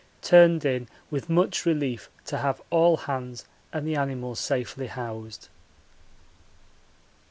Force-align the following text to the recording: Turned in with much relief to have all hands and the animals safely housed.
Turned 0.23 0.65
in 0.65 0.87
with 1.11 1.29
much 1.29 1.63
relief 1.63 2.09
to 2.25 2.39
have 2.39 2.59
all 2.71 2.97
hands 3.05 3.45
and 3.71 3.87
the 3.87 3.95
animals 3.97 4.39
safely 4.39 4.87
housed. 4.87 5.47